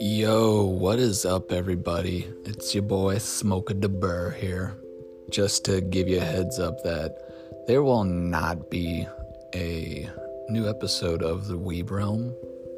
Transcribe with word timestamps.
Yo, 0.00 0.64
what 0.64 0.98
is 0.98 1.24
up, 1.24 1.52
everybody? 1.52 2.26
It's 2.44 2.74
your 2.74 2.82
boy 2.82 3.18
Smoker 3.18 3.74
the 3.74 3.88
Burr 3.88 4.30
here. 4.30 4.76
Just 5.30 5.64
to 5.66 5.80
give 5.80 6.08
you 6.08 6.18
a 6.18 6.24
heads 6.24 6.58
up 6.58 6.82
that 6.82 7.16
there 7.68 7.84
will 7.84 8.02
not 8.02 8.70
be 8.70 9.06
a 9.54 10.10
new 10.48 10.68
episode 10.68 11.22
of 11.22 11.46
the 11.46 11.58
Weeb 11.58 11.92
Realm 11.92 12.34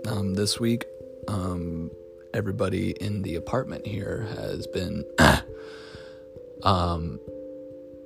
um, 0.07 0.35
this 0.35 0.61
week. 0.61 0.85
Um, 1.29 1.91
everybody 2.35 2.91
in 2.91 3.23
the 3.23 3.37
apartment 3.37 3.87
here 3.87 4.29
has 4.37 4.67
been 4.67 5.05
um, 6.63 7.19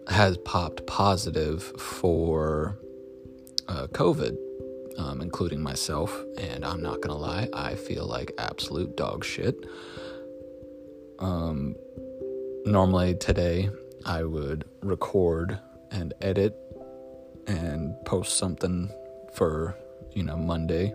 has 0.06 0.36
popped 0.38 0.86
positive 0.86 1.64
for 1.78 2.78
uh, 3.70 3.86
COVID 3.88 4.36
um, 4.98 5.20
including 5.20 5.62
myself. 5.62 6.24
And 6.38 6.64
I'm 6.64 6.82
not 6.82 7.00
gonna 7.00 7.18
lie, 7.18 7.48
I 7.52 7.74
feel 7.74 8.06
like 8.06 8.32
absolute 8.38 8.96
dog 8.96 9.24
shit. 9.24 9.56
Um, 11.18 11.76
normally 12.64 13.14
today 13.14 13.70
I 14.06 14.24
would 14.24 14.64
record 14.82 15.58
and 15.90 16.14
edit 16.20 16.56
and 17.46 17.94
post 18.04 18.38
something 18.38 18.90
for 19.34 19.76
you 20.12 20.22
know 20.22 20.36
Monday. 20.36 20.94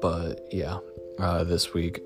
But 0.00 0.48
yeah, 0.52 0.78
uh, 1.18 1.44
this 1.44 1.74
week 1.74 2.00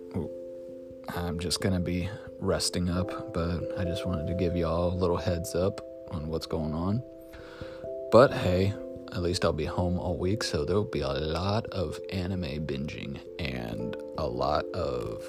I'm 1.14 1.38
just 1.38 1.60
gonna 1.60 1.80
be 1.80 2.08
resting 2.38 2.88
up. 2.88 3.32
But 3.34 3.78
I 3.78 3.84
just 3.84 4.06
wanted 4.06 4.26
to 4.28 4.34
give 4.34 4.56
y'all 4.56 4.92
a 4.92 4.96
little 4.96 5.16
heads 5.18 5.54
up 5.54 5.80
on 6.10 6.28
what's 6.28 6.46
going 6.46 6.74
on. 6.74 7.02
But 8.10 8.32
hey, 8.32 8.74
at 9.12 9.22
least 9.22 9.44
I'll 9.44 9.52
be 9.52 9.66
home 9.66 9.98
all 9.98 10.16
week, 10.16 10.42
so 10.42 10.64
there 10.64 10.76
will 10.76 10.84
be 10.84 11.02
a 11.02 11.08
lot 11.08 11.66
of 11.66 11.98
anime 12.10 12.66
binging 12.66 13.20
and 13.38 13.94
a 14.16 14.26
lot 14.26 14.64
of 14.72 15.22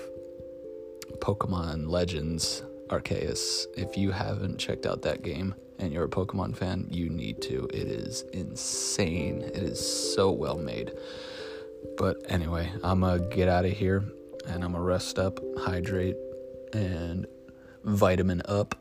Pokemon 1.19 1.89
Legends 1.89 2.63
Arceus. 2.87 3.65
If 3.75 3.97
you 3.97 4.11
haven't 4.11 4.57
checked 4.57 4.85
out 4.85 5.01
that 5.01 5.21
game 5.21 5.53
and 5.79 5.91
you're 5.91 6.05
a 6.05 6.09
Pokemon 6.09 6.55
fan, 6.55 6.87
you 6.89 7.09
need 7.09 7.41
to. 7.43 7.67
It 7.73 7.87
is 7.87 8.23
insane. 8.33 9.41
It 9.41 9.63
is 9.63 10.13
so 10.15 10.31
well 10.31 10.57
made. 10.57 10.93
But 11.97 12.17
anyway, 12.29 12.71
I'm 12.83 13.01
gonna 13.01 13.19
get 13.19 13.49
out 13.49 13.65
of 13.65 13.71
here 13.71 14.05
and 14.47 14.63
I'm 14.63 14.71
gonna 14.71 14.83
rest 14.83 15.19
up, 15.19 15.39
hydrate, 15.59 16.15
and 16.71 17.27
vitamin 17.83 18.41
up 18.45 18.75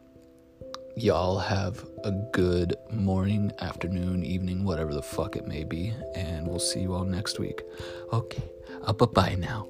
y'all 0.96 1.38
have 1.38 1.84
a 2.04 2.10
good 2.32 2.76
morning, 2.90 3.52
afternoon, 3.60 4.24
evening, 4.24 4.64
whatever 4.64 4.92
the 4.92 5.02
fuck 5.02 5.36
it 5.36 5.46
may 5.46 5.64
be, 5.64 5.92
and 6.14 6.46
we'll 6.46 6.58
see 6.58 6.80
you 6.80 6.94
all 6.94 7.04
next 7.04 7.38
week. 7.38 7.62
Okay, 8.12 8.42
uh, 8.82 8.92
bye 8.92 9.06
bye 9.06 9.34
now. 9.34 9.68